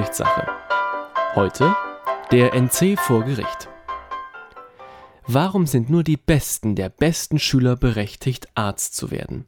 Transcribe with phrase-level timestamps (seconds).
[0.00, 0.46] Ansichtssache.
[1.34, 1.76] Heute
[2.32, 3.68] der NC vor Gericht.
[5.26, 9.44] Warum sind nur die Besten der besten Schüler berechtigt, Arzt zu werden?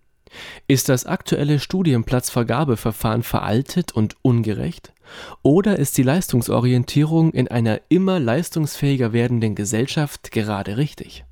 [0.69, 4.93] Ist das aktuelle Studienplatzvergabeverfahren veraltet und ungerecht?
[5.41, 11.25] Oder ist die Leistungsorientierung in einer immer leistungsfähiger werdenden Gesellschaft gerade richtig?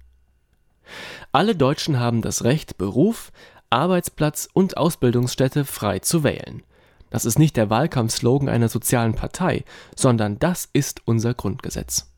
[1.31, 3.33] Alle Deutschen haben das Recht, Beruf,
[3.69, 6.63] Arbeitsplatz und Ausbildungsstätte frei zu wählen.
[7.11, 9.65] Das ist nicht der Wahlkampfslogan einer sozialen Partei,
[9.95, 12.11] sondern das ist unser Grundgesetz.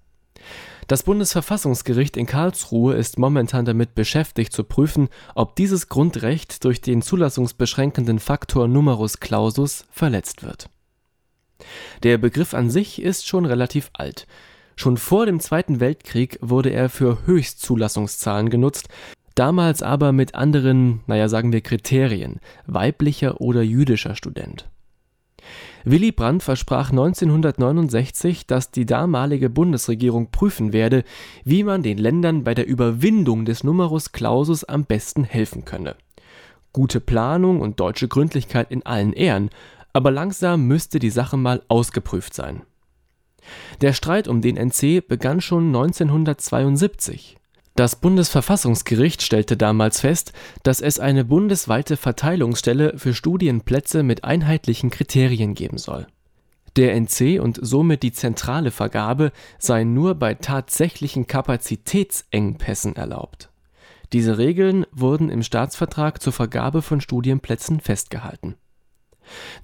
[0.88, 7.02] Das Bundesverfassungsgericht in Karlsruhe ist momentan damit beschäftigt zu prüfen, ob dieses Grundrecht durch den
[7.02, 10.68] zulassungsbeschränkenden Faktor numerus clausus verletzt wird.
[12.02, 14.26] Der Begriff an sich ist schon relativ alt.
[14.74, 18.88] Schon vor dem Zweiten Weltkrieg wurde er für Höchstzulassungszahlen genutzt,
[19.34, 24.68] damals aber mit anderen, naja sagen wir Kriterien, weiblicher oder jüdischer Student.
[25.84, 31.04] Willy Brandt versprach 1969, dass die damalige Bundesregierung prüfen werde,
[31.44, 35.96] wie man den Ländern bei der Überwindung des Numerus Clausus am besten helfen könne.
[36.72, 39.50] Gute Planung und deutsche Gründlichkeit in allen Ehren,
[39.92, 42.62] aber langsam müsste die Sache mal ausgeprüft sein.
[43.80, 47.36] Der Streit um den NC begann schon 1972.
[47.74, 55.54] Das Bundesverfassungsgericht stellte damals fest, dass es eine bundesweite Verteilungsstelle für Studienplätze mit einheitlichen Kriterien
[55.54, 56.06] geben soll.
[56.76, 63.50] Der NC und somit die zentrale Vergabe seien nur bei tatsächlichen Kapazitätsengpässen erlaubt.
[64.12, 68.56] Diese Regeln wurden im Staatsvertrag zur Vergabe von Studienplätzen festgehalten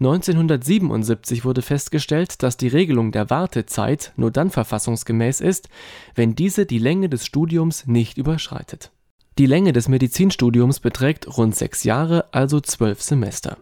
[0.01, 5.69] 1977 wurde festgestellt, dass die Regelung der Wartezeit nur dann verfassungsgemäß ist,
[6.15, 8.91] wenn diese die Länge des Studiums nicht überschreitet.
[9.39, 13.59] Die Länge des Medizinstudiums beträgt rund sechs Jahre, also zwölf Semester.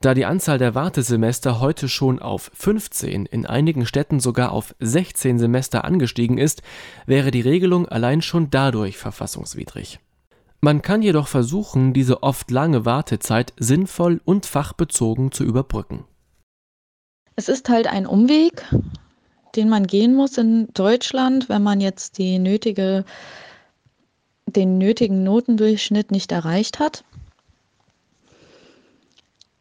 [0.00, 5.38] Da die Anzahl der Wartesemester heute schon auf 15, in einigen Städten sogar auf 16
[5.38, 6.62] Semester angestiegen ist,
[7.06, 9.98] wäre die Regelung allein schon dadurch verfassungswidrig
[10.60, 16.04] man kann jedoch versuchen, diese oft lange Wartezeit sinnvoll und fachbezogen zu überbrücken.
[17.36, 18.64] Es ist halt ein Umweg,
[19.54, 23.04] den man gehen muss in Deutschland, wenn man jetzt nötige,
[24.46, 27.04] den nötigen Notendurchschnitt nicht erreicht hat.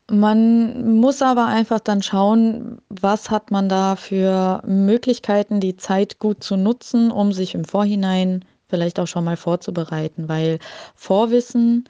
[0.09, 6.43] Man muss aber einfach dann schauen, was hat man da für Möglichkeiten, die Zeit gut
[6.43, 10.59] zu nutzen, um sich im Vorhinein vielleicht auch schon mal vorzubereiten, weil
[10.95, 11.85] Vorwissen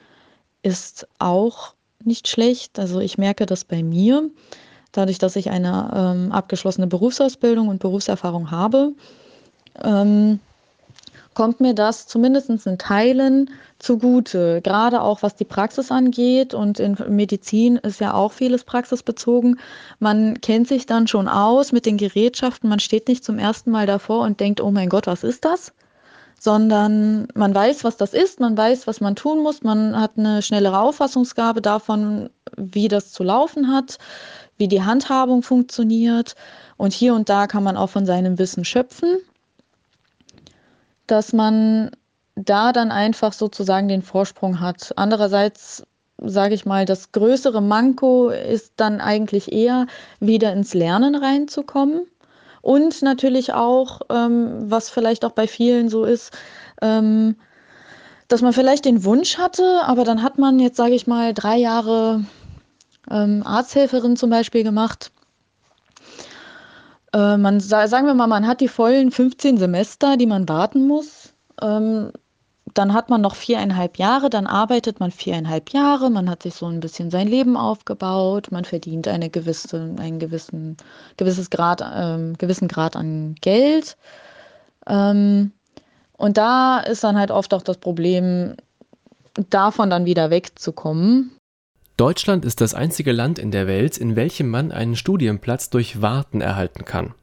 [0.62, 1.74] ist auch
[2.04, 2.78] nicht schlecht.
[2.78, 4.30] Also ich merke das bei mir,
[4.92, 8.92] dadurch, dass ich eine ähm, abgeschlossene Berufsausbildung und Berufserfahrung habe,
[9.82, 10.40] ähm,
[11.34, 14.60] kommt mir das zumindest in Teilen zugute.
[14.62, 19.60] Gerade auch was die Praxis angeht und in Medizin ist ja auch vieles praxisbezogen.
[20.00, 22.68] Man kennt sich dann schon aus mit den Gerätschaften.
[22.68, 25.72] Man steht nicht zum ersten Mal davor und denkt, oh mein Gott, was ist das?
[26.38, 30.40] Sondern man weiß, was das ist, man weiß, was man tun muss, man hat eine
[30.42, 33.98] schnellere Auffassungsgabe davon, wie das zu laufen hat,
[34.56, 36.34] wie die Handhabung funktioniert.
[36.76, 39.18] Und hier und da kann man auch von seinem Wissen schöpfen,
[41.06, 41.90] dass man
[42.36, 44.92] da dann einfach sozusagen den Vorsprung hat.
[44.96, 45.82] Andererseits
[46.18, 49.86] sage ich mal, das größere Manko ist dann eigentlich eher
[50.20, 52.06] wieder ins Lernen reinzukommen
[52.62, 56.32] und natürlich auch, ähm, was vielleicht auch bei vielen so ist,
[56.82, 57.36] ähm,
[58.28, 61.56] dass man vielleicht den Wunsch hatte, aber dann hat man jetzt, sage ich mal, drei
[61.56, 62.24] Jahre
[63.10, 65.10] ähm, Arzthelferin zum Beispiel gemacht.
[67.14, 71.32] Äh, man, sagen wir mal, man hat die vollen 15 Semester, die man warten muss.
[71.60, 72.12] Ähm,
[72.74, 76.66] dann hat man noch viereinhalb Jahre, dann arbeitet man viereinhalb Jahre, man hat sich so
[76.66, 80.76] ein bisschen sein Leben aufgebaut, man verdient eine gewisse, einen gewissen,
[81.16, 83.96] gewisses Grad, ähm, gewissen Grad an Geld.
[84.86, 85.52] Ähm,
[86.16, 88.56] und da ist dann halt oft auch das Problem,
[89.50, 91.30] davon dann wieder wegzukommen.
[91.96, 96.40] Deutschland ist das einzige Land in der Welt, in welchem man einen Studienplatz durch Warten
[96.40, 97.14] erhalten kann.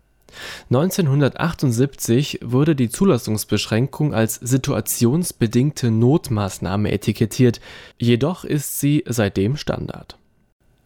[0.69, 7.59] 1978 wurde die Zulassungsbeschränkung als situationsbedingte Notmaßnahme etikettiert,
[7.97, 10.17] jedoch ist sie seitdem Standard.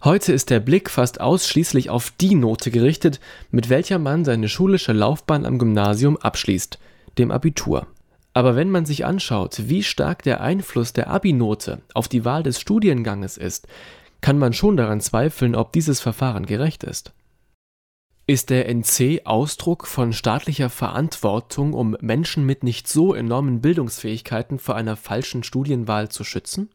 [0.02, 3.20] Heute ist der Blick fast ausschließlich auf die Note gerichtet,
[3.52, 6.80] mit welcher man seine schulische Laufbahn am Gymnasium abschließt,
[7.18, 7.86] dem Abitur.
[8.34, 12.62] Aber wenn man sich anschaut, wie stark der Einfluss der Abi-Note auf die Wahl des
[12.62, 13.68] Studienganges ist,
[14.22, 17.12] kann man schon daran zweifeln, ob dieses Verfahren gerecht ist.
[18.30, 24.76] Ist der NC Ausdruck von staatlicher Verantwortung, um Menschen mit nicht so enormen Bildungsfähigkeiten vor
[24.76, 26.70] einer falschen Studienwahl zu schützen?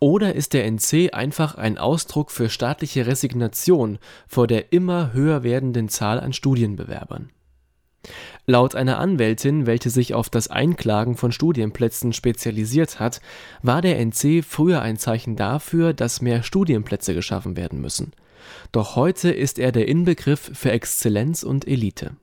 [0.00, 5.88] Oder ist der NC einfach ein Ausdruck für staatliche Resignation vor der immer höher werdenden
[5.88, 7.30] Zahl an Studienbewerbern?
[8.44, 13.22] Laut einer Anwältin, welche sich auf das Einklagen von Studienplätzen spezialisiert hat,
[13.62, 18.12] war der NC früher ein Zeichen dafür, dass mehr Studienplätze geschaffen werden müssen.
[18.72, 22.16] Doch heute ist er der Inbegriff für Exzellenz und Elite.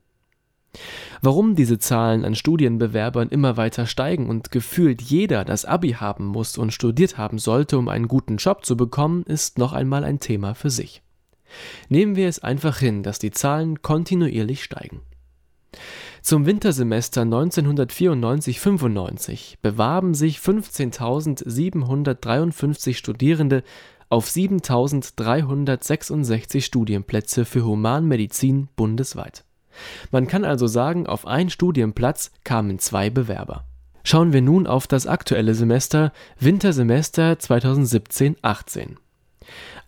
[1.22, 6.58] Warum diese Zahlen an Studienbewerbern immer weiter steigen und gefühlt jeder das Abi haben muss
[6.58, 10.56] und studiert haben sollte, um einen guten Job zu bekommen, ist noch einmal ein Thema
[10.56, 11.02] für sich.
[11.90, 15.02] Nehmen wir es einfach hin, dass die Zahlen kontinuierlich steigen.
[16.22, 23.64] Zum Wintersemester 1994/95 bewarben sich 15.753 Studierende
[24.14, 29.44] auf 7.366 Studienplätze für Humanmedizin bundesweit.
[30.12, 33.64] Man kann also sagen, auf einen Studienplatz kamen zwei Bewerber.
[34.04, 38.98] Schauen wir nun auf das aktuelle Semester Wintersemester 2017/18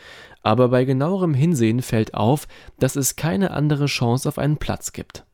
[0.42, 2.48] aber bei genauerem Hinsehen fällt auf,
[2.78, 5.24] dass es keine andere Chance auf einen Platz gibt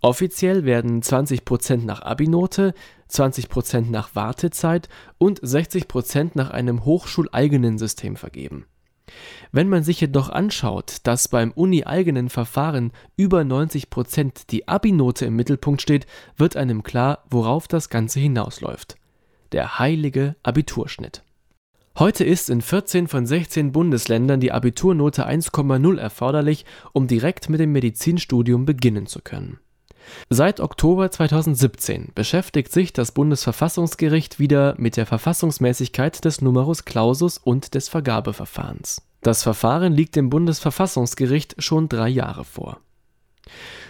[0.00, 2.74] Offiziell werden 20% nach Abi-Note,
[3.10, 4.88] 20% nach Wartezeit
[5.18, 8.66] und 60% nach einem hochschuleigenen System vergeben.
[9.52, 15.80] Wenn man sich jedoch anschaut, dass beim unieigenen Verfahren über 90% die Abi-Note im Mittelpunkt
[15.80, 16.06] steht,
[16.36, 18.96] wird einem klar, worauf das Ganze hinausläuft.
[19.52, 21.22] Der heilige Abiturschnitt.
[21.98, 27.72] Heute ist in 14 von 16 Bundesländern die Abiturnote 1,0 erforderlich, um direkt mit dem
[27.72, 29.58] Medizinstudium beginnen zu können
[30.30, 37.74] Seit Oktober 2017 beschäftigt sich das Bundesverfassungsgericht wieder mit der Verfassungsmäßigkeit des Numerus Clausus und
[37.74, 39.02] des Vergabeverfahrens.
[39.20, 42.78] Das Verfahren liegt dem Bundesverfassungsgericht schon drei Jahre vor.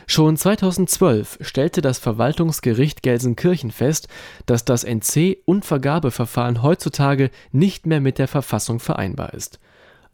[0.07, 4.09] Schon 2012 stellte das Verwaltungsgericht Gelsenkirchen fest,
[4.47, 9.59] dass das NC und Vergabeverfahren heutzutage nicht mehr mit der Verfassung vereinbar ist.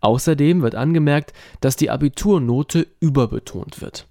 [0.00, 4.08] Außerdem wird angemerkt, dass die Abiturnote überbetont wird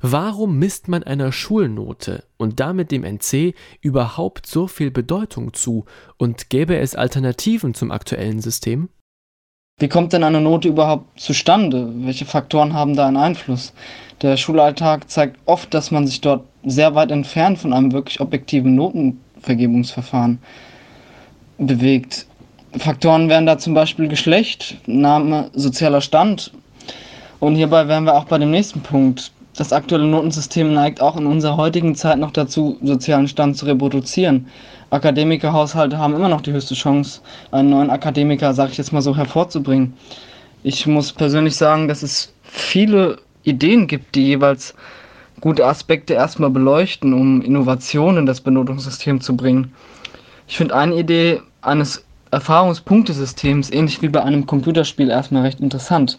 [0.00, 5.84] Warum misst man einer Schulnote und damit dem NC überhaupt so viel Bedeutung zu
[6.16, 8.88] und gäbe es Alternativen zum aktuellen System?
[9.78, 11.88] Wie kommt denn eine Note überhaupt zustande?
[12.04, 13.72] Welche Faktoren haben da einen Einfluss?
[14.20, 18.76] Der Schulalltag zeigt oft, dass man sich dort sehr weit entfernt von einem wirklich objektiven
[18.76, 20.38] Notenvergebungsverfahren
[21.58, 22.26] bewegt.
[22.78, 26.52] Faktoren wären da zum Beispiel Geschlecht, Name, sozialer Stand.
[27.40, 29.32] Und hierbei wären wir auch bei dem nächsten Punkt.
[29.56, 34.46] Das aktuelle Notensystem neigt auch in unserer heutigen Zeit noch dazu, sozialen Stand zu reproduzieren.
[34.92, 39.16] Akademikerhaushalte haben immer noch die höchste Chance, einen neuen Akademiker, sag ich jetzt mal so,
[39.16, 39.94] hervorzubringen.
[40.62, 44.74] Ich muss persönlich sagen, dass es viele Ideen gibt, die jeweils
[45.40, 49.72] gute Aspekte erstmal beleuchten, um Innovationen in das Benotungssystem zu bringen.
[50.46, 56.18] Ich finde eine Idee eines Erfahrungspunktesystems, ähnlich wie bei einem Computerspiel, erstmal recht interessant.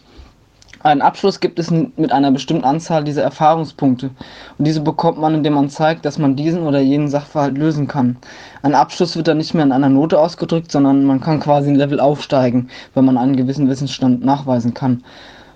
[0.84, 4.10] Einen Abschluss gibt es mit einer bestimmten Anzahl dieser Erfahrungspunkte
[4.58, 8.18] und diese bekommt man, indem man zeigt, dass man diesen oder jenen Sachverhalt lösen kann.
[8.62, 11.76] Ein Abschluss wird dann nicht mehr in einer Note ausgedrückt, sondern man kann quasi ein
[11.76, 15.02] Level aufsteigen, wenn man einen gewissen Wissensstand nachweisen kann.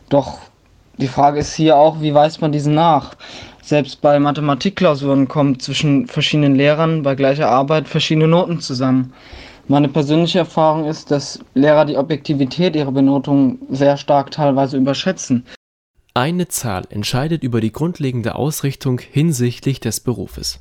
[0.08, 0.38] Doch
[0.97, 3.14] die Frage ist hier auch, wie weist man diesen nach?
[3.61, 9.12] Selbst bei Mathematikklausuren kommen zwischen verschiedenen Lehrern bei gleicher Arbeit verschiedene Noten zusammen.
[9.70, 15.44] Meine persönliche Erfahrung ist, dass Lehrer die Objektivität ihrer Benotung sehr stark teilweise überschätzen.
[16.14, 20.60] Eine Zahl entscheidet über die grundlegende Ausrichtung hinsichtlich des Berufes.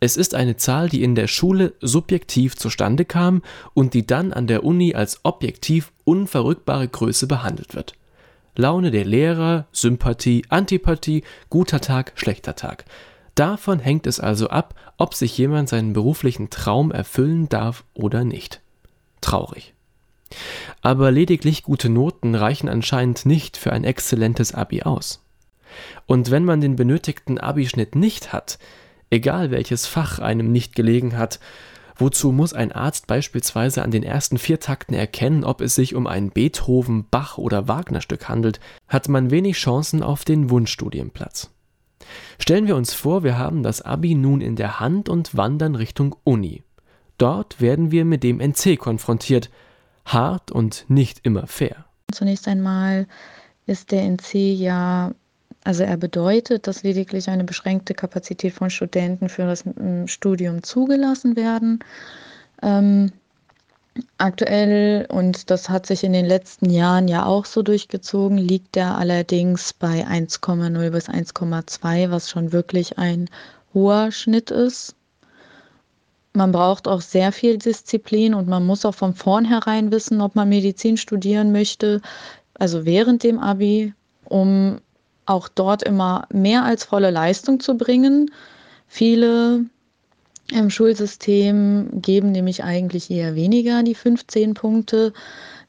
[0.00, 3.42] Es ist eine Zahl, die in der Schule subjektiv zustande kam
[3.72, 7.94] und die dann an der Uni als objektiv unverrückbare Größe behandelt wird.
[8.56, 12.84] Laune der Lehrer, Sympathie, Antipathie, guter Tag, schlechter Tag.
[13.34, 18.60] Davon hängt es also ab, ob sich jemand seinen beruflichen Traum erfüllen darf oder nicht.
[19.20, 19.74] Traurig.
[20.82, 25.24] Aber lediglich gute Noten reichen anscheinend nicht für ein exzellentes Abi aus.
[26.06, 28.58] Und wenn man den benötigten Abischnitt nicht hat,
[29.10, 31.40] egal welches Fach einem nicht gelegen hat,
[31.96, 36.06] wozu muss ein Arzt beispielsweise an den ersten vier Takten erkennen, ob es sich um
[36.06, 38.58] ein Beethoven, Bach oder Wagner Stück handelt,
[38.88, 41.50] hat man wenig Chancen auf den Wunschstudienplatz.
[42.38, 46.16] Stellen wir uns vor, wir haben das Abi nun in der Hand und wandern Richtung
[46.24, 46.62] Uni.
[47.18, 49.50] Dort werden wir mit dem NC konfrontiert,
[50.06, 51.84] hart und nicht immer fair.
[52.12, 53.06] Zunächst einmal
[53.66, 55.12] ist der NC ja,
[55.62, 59.64] also er bedeutet, dass lediglich eine beschränkte Kapazität von Studenten für das
[60.06, 61.80] Studium zugelassen werden.
[62.62, 63.12] Ähm,
[64.18, 68.96] aktuell, und das hat sich in den letzten Jahren ja auch so durchgezogen, liegt er
[68.96, 73.28] allerdings bei 1,0 bis 1,2, was schon wirklich ein
[73.74, 74.94] hoher Schnitt ist.
[76.32, 80.48] Man braucht auch sehr viel Disziplin und man muss auch von vornherein wissen, ob man
[80.48, 82.00] Medizin studieren möchte,
[82.54, 83.94] also während dem ABI,
[84.26, 84.80] um
[85.26, 88.30] auch dort immer mehr als volle Leistung zu bringen.
[88.86, 89.64] Viele
[90.52, 95.12] im Schulsystem geben nämlich eigentlich eher weniger die 15 Punkte.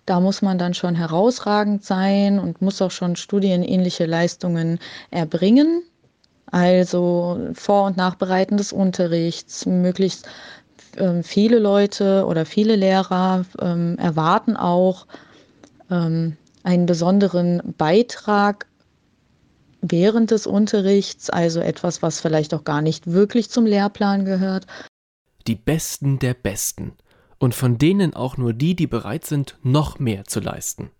[0.05, 4.79] Da muss man dann schon herausragend sein und muss auch schon studienähnliche Leistungen
[5.11, 5.83] erbringen.
[6.47, 10.27] Also Vor- und Nachbereiten des Unterrichts, möglichst
[10.97, 15.07] ähm, viele Leute oder viele Lehrer ähm, erwarten auch
[15.89, 18.65] ähm, einen besonderen Beitrag
[19.81, 24.67] während des Unterrichts, also etwas, was vielleicht auch gar nicht wirklich zum Lehrplan gehört.
[25.47, 26.93] Die Besten der Besten
[27.39, 30.91] und von denen auch nur die, die bereit sind, noch mehr zu leisten.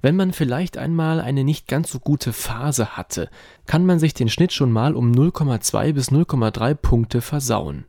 [0.00, 3.28] Wenn man vielleicht einmal eine nicht ganz so gute Phase hatte,
[3.66, 7.84] kann man sich den Schnitt schon mal um 0,2 bis 0,3 Punkte versauen.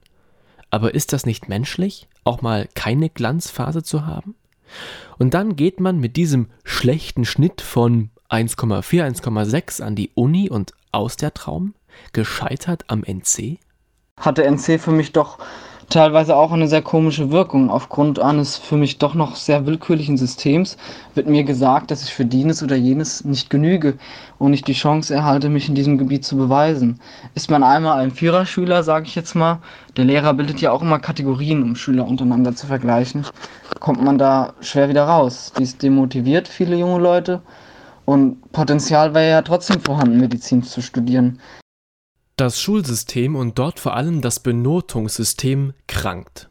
[0.69, 4.35] Aber ist das nicht menschlich, auch mal keine Glanzphase zu haben?
[5.19, 10.71] Und dann geht man mit diesem schlechten Schnitt von 1,4, 1,6 an die Uni und
[10.91, 11.75] aus der Traum?
[12.13, 13.59] Gescheitert am NC?
[14.19, 15.37] Hatte NC für mich doch
[15.87, 17.69] teilweise auch eine sehr komische Wirkung.
[17.69, 20.77] Aufgrund eines für mich doch noch sehr willkürlichen Systems
[21.13, 23.99] wird mir gesagt, dass ich für dieses oder jenes nicht genüge
[24.39, 26.99] und nicht die Chance erhalte, mich in diesem Gebiet zu beweisen.
[27.35, 29.59] Ist man einmal ein Viererschüler, sage ich jetzt mal,
[29.95, 33.27] der Lehrer bildet ja auch immer Kategorien, um Schüler untereinander zu vergleichen,
[33.79, 35.53] kommt man da schwer wieder raus.
[35.55, 37.43] Dies demotiviert viele junge Leute
[38.05, 41.39] und Potenzial wäre ja trotzdem vorhanden, Medizin zu studieren.
[42.35, 46.49] Das Schulsystem und dort vor allem das Benotungssystem krankt.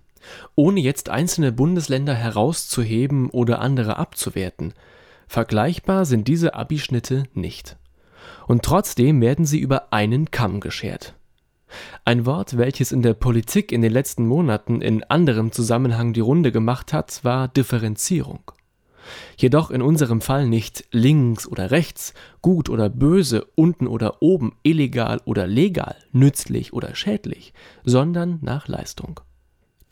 [0.55, 4.75] Ohne jetzt einzelne Bundesländer herauszuheben oder andere abzuwerten.
[5.27, 7.77] Vergleichbar sind diese Abischnitte nicht.
[8.47, 11.15] Und trotzdem werden sie über einen Kamm geschert.
[12.05, 16.53] Ein Wort, welches in der Politik in den letzten Monaten in anderem Zusammenhang die Runde
[16.53, 18.53] gemacht hat, war Differenzierung
[19.37, 25.21] jedoch in unserem Fall nicht links oder rechts, gut oder böse, unten oder oben, illegal
[25.25, 27.53] oder legal, nützlich oder schädlich,
[27.85, 29.21] sondern nach Leistung.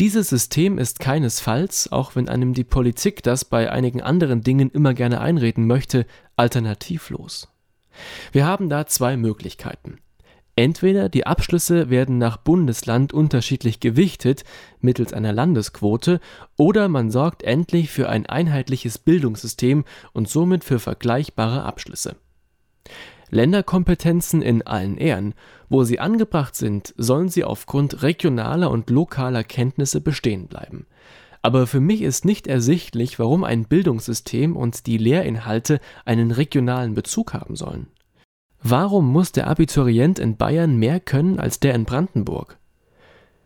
[0.00, 4.95] Dieses System ist keinesfalls, auch wenn einem die Politik das bei einigen anderen Dingen immer
[4.95, 7.49] gerne einreden möchte, alternativlos.
[8.33, 9.99] Wir haben da zwei Möglichkeiten.
[10.61, 14.45] Entweder die Abschlüsse werden nach Bundesland unterschiedlich gewichtet
[14.83, 16.21] mittels einer Landesquote,
[16.59, 22.17] oder man sorgt endlich für ein einheitliches Bildungssystem und somit für vergleichbare Abschlüsse.
[23.31, 25.33] Länderkompetenzen in allen Ehren,
[25.71, 30.85] wo sie angebracht sind, sollen sie aufgrund regionaler und lokaler Kenntnisse bestehen bleiben.
[31.40, 37.33] Aber für mich ist nicht ersichtlich, warum ein Bildungssystem und die Lehrinhalte einen regionalen Bezug
[37.33, 37.87] haben sollen.
[38.62, 42.59] Warum muss der Abiturient in Bayern mehr können als der in Brandenburg?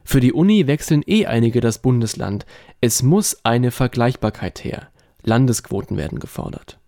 [0.05, 2.45] Für die Uni wechseln eh einige das Bundesland.
[2.81, 4.89] Es muss eine Vergleichbarkeit her.
[5.23, 6.79] Landesquoten werden gefordert.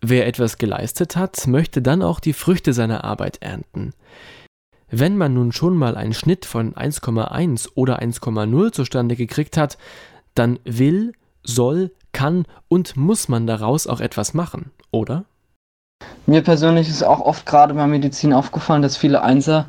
[0.00, 3.92] Wer etwas geleistet hat, möchte dann auch die Früchte seiner Arbeit ernten.
[4.88, 9.78] Wenn man nun schon mal einen Schnitt von 1,1 oder 1,0 zustande gekriegt hat,
[10.34, 15.24] dann will, soll, kann und muss man daraus auch etwas machen, oder?
[16.26, 19.66] Mir persönlich ist auch oft gerade bei Medizin aufgefallen, dass viele Einser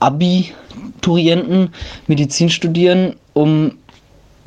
[0.00, 1.70] Abiturienten
[2.06, 3.72] Medizin studieren, um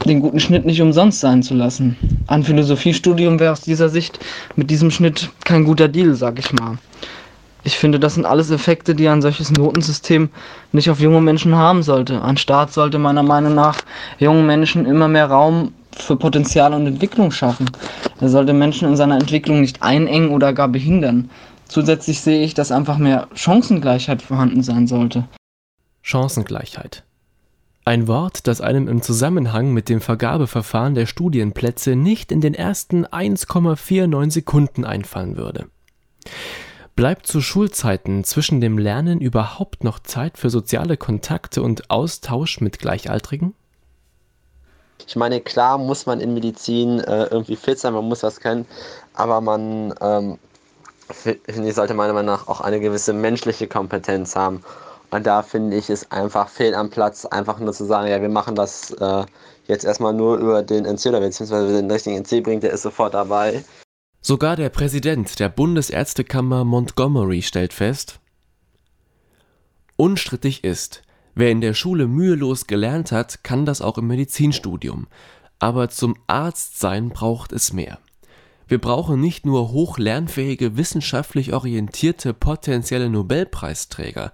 [0.06, 1.98] den guten Schnitt nicht umsonst sein zu lassen.
[2.28, 4.20] Ein Philosophiestudium wäre aus dieser Sicht
[4.56, 6.78] mit diesem Schnitt kein guter Deal, sag ich mal.
[7.64, 10.30] Ich finde, das sind alles Effekte, die ein solches Notensystem
[10.74, 12.22] nicht auf junge Menschen haben sollte.
[12.22, 13.80] Ein Staat sollte meiner Meinung nach
[14.20, 17.70] jungen Menschen immer mehr Raum für Potenzial und Entwicklung schaffen.
[18.20, 21.30] Er sollte Menschen in seiner Entwicklung nicht einengen oder gar behindern.
[21.68, 25.26] Zusätzlich sehe ich, dass einfach mehr Chancengleichheit vorhanden sein sollte.
[26.02, 27.04] Chancengleichheit.
[27.84, 33.06] Ein Wort, das einem im Zusammenhang mit dem Vergabeverfahren der Studienplätze nicht in den ersten
[33.06, 35.68] 1,49 Sekunden einfallen würde.
[36.98, 42.80] Bleibt zu Schulzeiten zwischen dem Lernen überhaupt noch Zeit für soziale Kontakte und Austausch mit
[42.80, 43.54] Gleichaltrigen?
[45.06, 48.66] Ich meine, klar muss man in Medizin äh, irgendwie fit sein, man muss was können,
[49.14, 50.40] aber man, ähm,
[51.10, 54.64] finde ich, sollte meiner Meinung nach auch eine gewisse menschliche Kompetenz haben.
[55.10, 58.30] Und da finde ich es einfach fehl am Platz, einfach nur zu sagen, ja, wir
[58.30, 59.26] machen das äh,
[59.68, 63.14] jetzt erstmal nur über den NC oder beziehungsweise den richtigen NC bringt, der ist sofort
[63.14, 63.64] dabei.
[64.22, 68.20] Sogar der Präsident der Bundesärztekammer Montgomery stellt fest,
[69.96, 71.04] unstrittig ist,
[71.40, 75.06] Wer in der Schule mühelos gelernt hat, kann das auch im Medizinstudium.
[75.60, 78.00] Aber zum Arztsein braucht es mehr.
[78.68, 84.34] Wir brauchen nicht nur hochlernfähige, wissenschaftlich orientierte potenzielle Nobelpreisträger,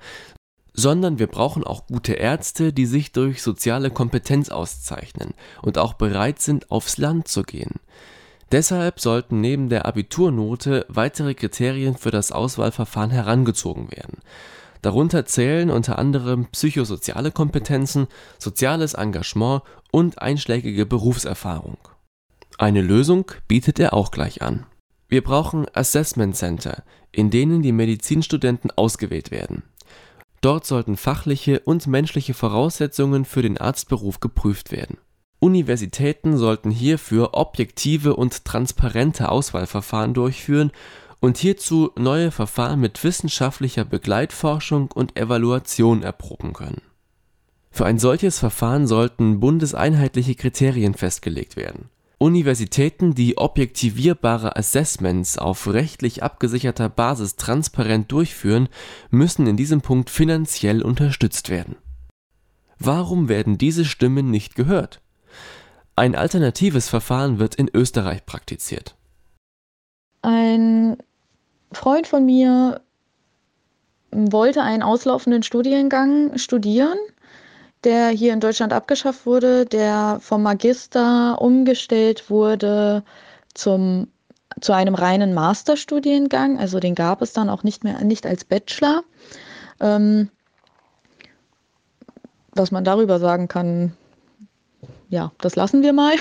[0.72, 6.40] sondern wir brauchen auch gute Ärzte, die sich durch soziale Kompetenz auszeichnen und auch bereit
[6.42, 7.82] sind, aufs Land zu gehen.
[8.54, 14.20] Deshalb sollten neben der Abiturnote weitere Kriterien für das Auswahlverfahren herangezogen werden.
[14.84, 21.78] Darunter zählen unter anderem psychosoziale Kompetenzen, soziales Engagement und einschlägige Berufserfahrung.
[22.58, 24.66] Eine Lösung bietet er auch gleich an.
[25.08, 29.64] Wir brauchen Assessment Center, in denen die Medizinstudenten ausgewählt werden.
[30.42, 34.98] Dort sollten fachliche und menschliche Voraussetzungen für den Arztberuf geprüft werden.
[35.40, 40.72] Universitäten sollten hierfür objektive und transparente Auswahlverfahren durchführen
[41.24, 46.82] und hierzu neue Verfahren mit wissenschaftlicher Begleitforschung und Evaluation erproben können.
[47.72, 51.86] Für ein solches Verfahren sollten bundeseinheitliche Kriterien festgelegt werden.
[52.18, 58.68] Universitäten, die objektivierbare Assessments auf rechtlich abgesicherter Basis transparent durchführen,
[59.10, 61.78] müssen in diesem Punkt finanziell unterstützt werden.
[62.80, 65.02] Warum werden diese Stimmen nicht gehört?
[65.96, 68.98] Ein alternatives Verfahren wird in Österreich praktiziert.
[70.22, 70.98] Ein
[71.74, 72.82] Freund von mir
[74.12, 76.98] wollte einen auslaufenden Studiengang studieren,
[77.84, 83.04] der hier in Deutschland abgeschafft wurde, der vom Magister umgestellt wurde
[83.54, 84.08] zum,
[84.62, 86.60] zu einem reinen Masterstudiengang.
[86.60, 89.04] Also den gab es dann auch nicht mehr nicht als Bachelor.
[89.80, 90.30] Ähm,
[92.52, 93.94] was man darüber sagen kann,
[95.10, 96.14] ja, das lassen wir mal.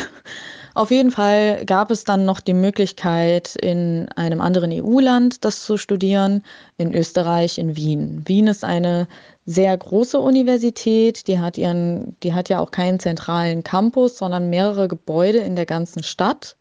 [0.75, 5.77] Auf jeden Fall gab es dann noch die Möglichkeit, in einem anderen EU-Land das zu
[5.77, 6.43] studieren,
[6.79, 8.23] in Österreich, in Wien.
[8.27, 9.07] Wien ist eine
[9.45, 14.89] sehr große Universität, die hat, ihren, die hat ja auch keinen zentralen Campus, sondern mehrere
[14.89, 16.57] Gebäude in der ganzen Stadt.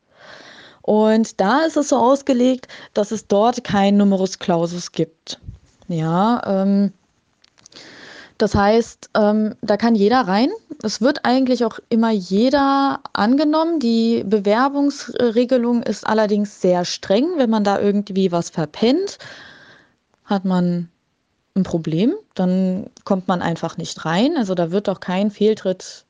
[0.82, 5.40] Und da ist es so ausgelegt, dass es dort kein Numerus Clausus gibt.
[5.88, 6.92] Ja, ähm,
[8.42, 10.50] das heißt, ähm, da kann jeder rein.
[10.82, 13.80] Es wird eigentlich auch immer jeder angenommen.
[13.80, 17.28] Die Bewerbungsregelung ist allerdings sehr streng.
[17.38, 19.20] Wenn man da irgendwie was verpennt,
[20.26, 20.90] hat man
[21.56, 22.16] ein Problem.
[22.34, 24.36] Dann kommt man einfach nicht rein.
[24.38, 26.06] Also da wird auch kein Fehltritt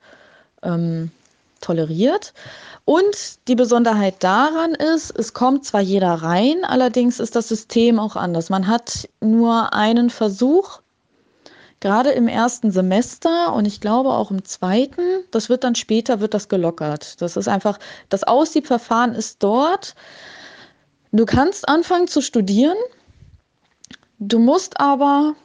[0.63, 1.11] ähm,
[1.59, 2.33] toleriert.
[2.85, 8.15] Und die Besonderheit daran ist, es kommt zwar jeder rein, allerdings ist das System auch
[8.15, 8.49] anders.
[8.49, 10.80] Man hat nur einen Versuch
[11.81, 16.33] gerade im ersten Semester und ich glaube auch im zweiten, das wird dann später, wird
[16.33, 17.21] das gelockert.
[17.21, 19.95] Das ist einfach, das Aussiebverfahren ist dort.
[21.11, 22.77] Du kannst anfangen zu studieren,
[24.19, 25.35] du musst aber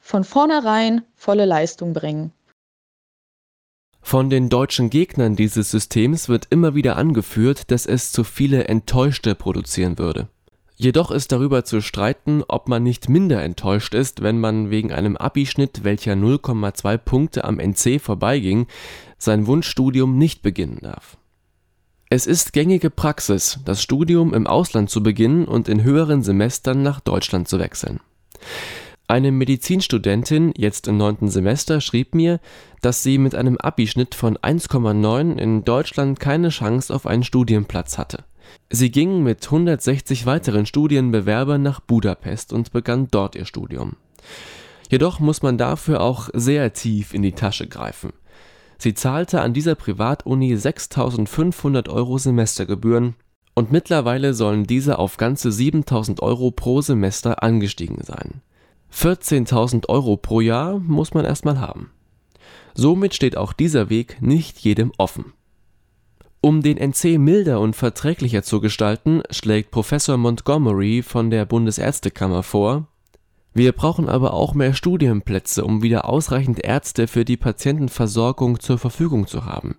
[0.00, 2.32] von vornherein volle Leistung bringen.
[4.02, 9.36] Von den deutschen Gegnern dieses Systems wird immer wieder angeführt, dass es zu viele Enttäuschte
[9.36, 10.28] produzieren würde.
[10.82, 15.16] Jedoch ist darüber zu streiten, ob man nicht minder enttäuscht ist, wenn man wegen einem
[15.16, 18.66] Abischnitt, welcher 0,2 Punkte am NC vorbeiging,
[19.16, 21.18] sein Wunschstudium nicht beginnen darf.
[22.10, 26.98] Es ist gängige Praxis, das Studium im Ausland zu beginnen und in höheren Semestern nach
[26.98, 28.00] Deutschland zu wechseln.
[29.06, 32.40] Eine Medizinstudentin, jetzt im neunten Semester, schrieb mir,
[32.80, 38.24] dass sie mit einem Abischnitt von 1,9 in Deutschland keine Chance auf einen Studienplatz hatte.
[38.70, 43.96] Sie ging mit 160 weiteren Studienbewerbern nach Budapest und begann dort ihr Studium.
[44.90, 48.12] Jedoch muss man dafür auch sehr tief in die Tasche greifen.
[48.78, 53.14] Sie zahlte an dieser Privatuni 6.500 Euro Semestergebühren
[53.54, 58.42] und mittlerweile sollen diese auf ganze 7.000 Euro pro Semester angestiegen sein.
[58.92, 61.90] 14.000 Euro pro Jahr muss man erstmal haben.
[62.74, 65.32] Somit steht auch dieser Weg nicht jedem offen.
[66.44, 72.88] Um den NC milder und verträglicher zu gestalten, schlägt Professor Montgomery von der Bundesärztekammer vor:
[73.54, 79.28] „Wir brauchen aber auch mehr Studienplätze, um wieder ausreichend Ärzte für die Patientenversorgung zur Verfügung
[79.28, 79.76] zu haben.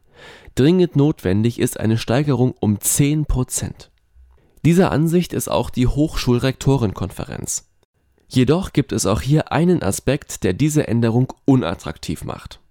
[0.55, 3.91] Dringend notwendig ist eine Steigerung um 10 Prozent.
[4.63, 7.67] “Dieser Ansicht ist auch die Hochschulrektorenkonferenz.
[8.29, 12.62] Jedoch gibt es auch hier einen Aspekt, der diese Änderung unattraktiv macht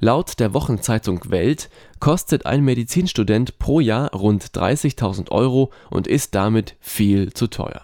[0.00, 6.76] Laut der Wochenzeitung Welt kostet ein Medizinstudent pro Jahr rund 30.000 Euro und ist damit
[6.80, 7.82] viel zu teuer.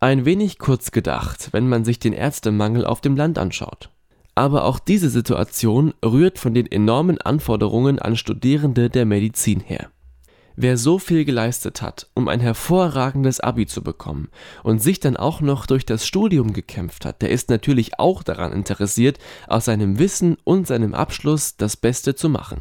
[0.00, 3.90] Ein wenig kurz gedacht, wenn man sich den Ärztemangel auf dem Land anschaut.
[4.34, 9.90] Aber auch diese Situation rührt von den enormen Anforderungen an Studierende der Medizin her.
[10.56, 14.28] Wer so viel geleistet hat, um ein hervorragendes Abi zu bekommen
[14.62, 18.52] und sich dann auch noch durch das Studium gekämpft hat, der ist natürlich auch daran
[18.52, 22.60] interessiert, aus seinem Wissen und seinem Abschluss das Beste zu machen.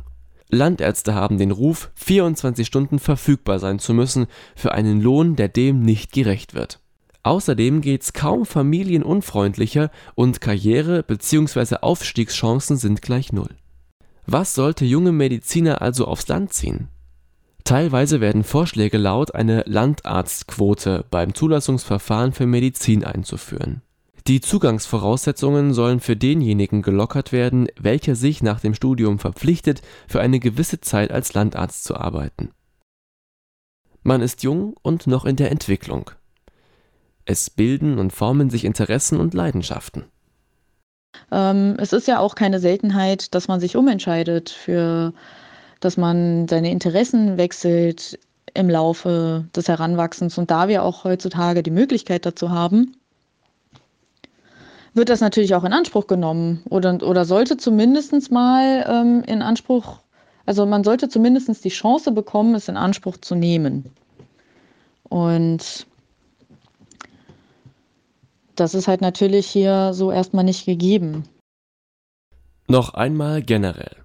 [0.50, 4.26] Landärzte haben den Ruf, 24 Stunden verfügbar sein zu müssen
[4.56, 6.80] für einen Lohn, der dem nicht gerecht wird.
[7.22, 11.78] Außerdem geht's kaum familienunfreundlicher und Karriere bzw.
[11.82, 13.56] Aufstiegschancen sind gleich null.
[14.26, 16.90] Was sollte junge Mediziner also aufs Land ziehen?
[17.64, 23.82] Teilweise werden Vorschläge laut, eine Landarztquote beim Zulassungsverfahren für Medizin einzuführen.
[24.28, 30.40] Die Zugangsvoraussetzungen sollen für denjenigen gelockert werden, welcher sich nach dem Studium verpflichtet, für eine
[30.40, 32.52] gewisse Zeit als Landarzt zu arbeiten.
[34.02, 36.12] Man ist jung und noch in der Entwicklung.
[37.26, 40.06] Es bilden und formen sich Interessen und Leidenschaften.
[41.32, 45.14] Ähm, es ist ja auch keine Seltenheit, dass man sich umentscheidet für
[45.84, 48.20] dass man seine Interessen wechselt
[48.54, 50.38] im Laufe des Heranwachsens.
[50.38, 52.96] Und da wir auch heutzutage die Möglichkeit dazu haben,
[54.94, 60.00] wird das natürlich auch in Anspruch genommen oder, oder sollte zumindest mal ähm, in Anspruch,
[60.46, 63.86] also man sollte zumindest die Chance bekommen, es in Anspruch zu nehmen.
[65.10, 65.88] Und
[68.56, 71.24] das ist halt natürlich hier so erstmal nicht gegeben.
[72.68, 74.03] Noch einmal generell.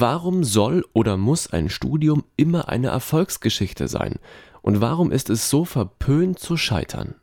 [0.00, 4.14] Warum soll oder muss ein Studium immer eine Erfolgsgeschichte sein?
[4.62, 7.16] Und warum ist es so verpönt zu scheitern?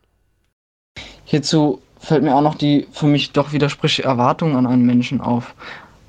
[1.24, 5.56] Hierzu fällt mir auch noch die für mich doch widersprüchliche Erwartung an einen Menschen auf,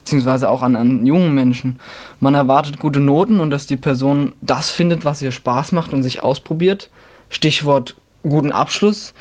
[0.02, 1.80] beziehungsweise auch an einen jungen Menschen.
[2.20, 6.04] Man erwartet gute Noten und dass die Person das findet, was ihr Spaß macht und
[6.04, 6.92] sich ausprobiert.
[7.30, 9.16] Stichwort guten Abschluss,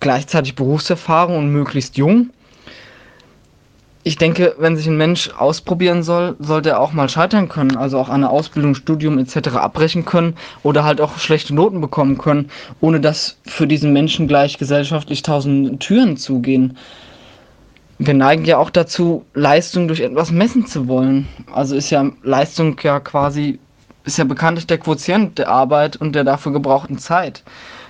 [0.00, 2.30] gleichzeitig Berufserfahrung und möglichst jung
[4.06, 7.98] ich denke, wenn sich ein Mensch ausprobieren soll, sollte er auch mal scheitern können, also
[7.98, 9.56] auch eine Ausbildung, Studium etc.
[9.56, 12.50] abbrechen können oder halt auch schlechte Noten bekommen können,
[12.82, 16.76] ohne dass für diesen Menschen gleich gesellschaftlich tausend Türen zugehen.
[17.98, 21.26] Wir neigen ja auch dazu, Leistung durch etwas messen zu wollen.
[21.50, 23.58] Also ist ja Leistung ja quasi,
[24.04, 27.42] ist ja bekanntlich der Quotient der Arbeit und der dafür gebrauchten Zeit.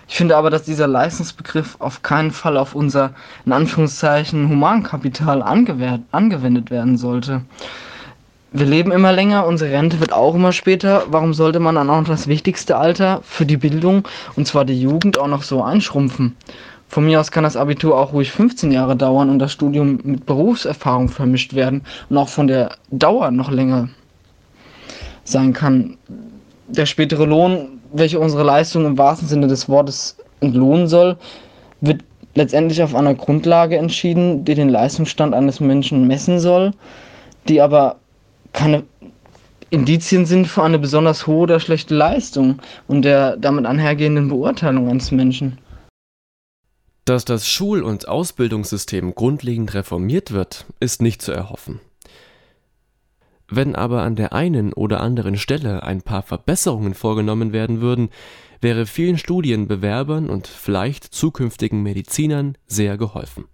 [0.07, 3.14] Ich finde aber, dass dieser Leistungsbegriff auf keinen Fall auf unser,
[3.46, 7.42] in Anführungszeichen, Humankapital angewendet werden sollte.
[8.53, 11.05] Wir leben immer länger, unsere Rente wird auch immer später.
[11.09, 14.81] Warum sollte man dann auch noch das wichtigste Alter für die Bildung, und zwar die
[14.81, 16.37] Jugend, auch noch so einschrumpfen?
[16.88, 20.27] Von mir aus kann das Abitur auch ruhig 15 Jahre dauern und das Studium mit
[20.27, 23.88] Berufserfahrung vermischt werden und auch von der Dauer noch länger
[25.25, 25.97] sein kann.
[26.69, 31.17] Der spätere Lohn welche unsere Leistung im wahrsten Sinne des Wortes entlohnen soll,
[31.81, 32.03] wird
[32.35, 36.73] letztendlich auf einer Grundlage entschieden, die den Leistungsstand eines Menschen messen soll,
[37.49, 37.97] die aber
[38.53, 38.83] keine
[39.71, 45.11] Indizien sind für eine besonders hohe oder schlechte Leistung und der damit einhergehenden Beurteilung eines
[45.13, 45.59] Menschen.
[47.05, 51.81] Dass das Schul- und Ausbildungssystem grundlegend reformiert wird, ist nicht zu erhoffen.
[53.49, 58.09] Wenn aber an der einen oder anderen Stelle ein paar Verbesserungen vorgenommen werden würden,
[58.61, 63.45] wäre vielen Studienbewerbern und vielleicht zukünftigen Medizinern sehr geholfen.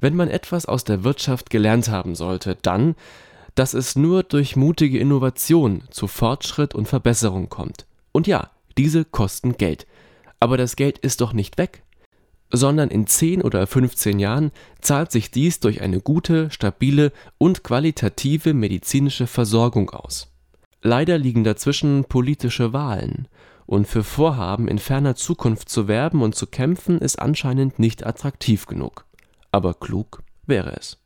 [0.00, 2.96] Wenn man etwas aus der Wirtschaft gelernt haben sollte, dann,
[3.54, 7.86] dass es nur durch mutige Innovation zu Fortschritt und Verbesserung kommt.
[8.12, 9.86] Und ja, diese kosten Geld.
[10.40, 11.82] Aber das Geld ist doch nicht weg
[12.52, 18.54] sondern in 10 oder 15 Jahren zahlt sich dies durch eine gute, stabile und qualitative
[18.54, 20.32] medizinische Versorgung aus.
[20.82, 23.28] Leider liegen dazwischen politische Wahlen,
[23.66, 28.66] und für Vorhaben in ferner Zukunft zu werben und zu kämpfen ist anscheinend nicht attraktiv
[28.66, 29.06] genug.
[29.50, 30.98] Aber klug wäre es.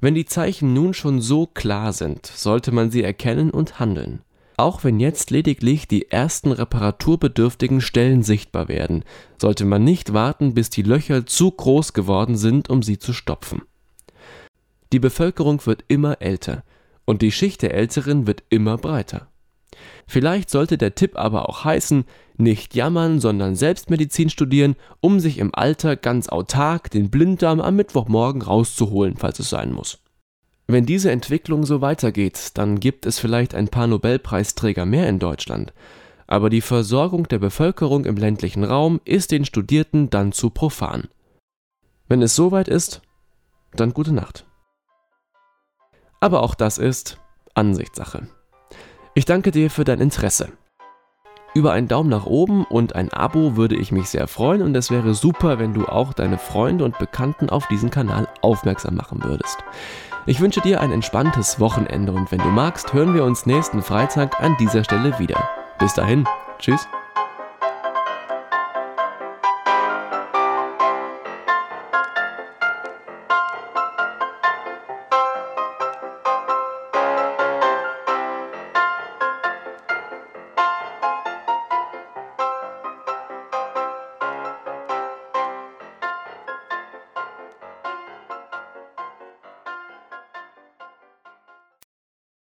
[0.00, 4.22] Wenn die Zeichen nun schon so klar sind, sollte man sie erkennen und handeln
[4.60, 9.04] auch wenn jetzt lediglich die ersten reparaturbedürftigen Stellen sichtbar werden,
[9.40, 13.62] sollte man nicht warten, bis die Löcher zu groß geworden sind, um sie zu stopfen.
[14.92, 16.62] Die Bevölkerung wird immer älter
[17.06, 19.28] und die Schicht der Älteren wird immer breiter.
[20.06, 22.04] Vielleicht sollte der Tipp aber auch heißen,
[22.36, 28.42] nicht jammern, sondern Selbstmedizin studieren, um sich im Alter ganz autark den Blinddarm am Mittwochmorgen
[28.42, 30.02] rauszuholen, falls es sein muss.
[30.72, 35.72] Wenn diese Entwicklung so weitergeht, dann gibt es vielleicht ein paar Nobelpreisträger mehr in Deutschland,
[36.28, 41.08] aber die Versorgung der Bevölkerung im ländlichen Raum ist den Studierten dann zu profan.
[42.06, 43.02] Wenn es soweit ist,
[43.72, 44.46] dann gute Nacht.
[46.20, 47.18] Aber auch das ist
[47.54, 48.28] Ansichtssache.
[49.16, 50.52] Ich danke dir für dein Interesse.
[51.52, 54.90] Über einen Daumen nach oben und ein Abo würde ich mich sehr freuen und es
[54.90, 59.58] wäre super, wenn du auch deine Freunde und Bekannten auf diesen Kanal aufmerksam machen würdest.
[60.26, 64.40] Ich wünsche dir ein entspanntes Wochenende und wenn du magst, hören wir uns nächsten Freitag
[64.40, 65.42] an dieser Stelle wieder.
[65.80, 66.24] Bis dahin,
[66.60, 66.86] tschüss.